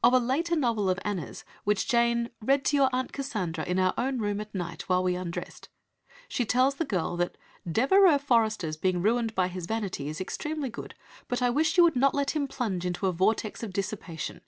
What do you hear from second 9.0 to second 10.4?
ruined by his vanity is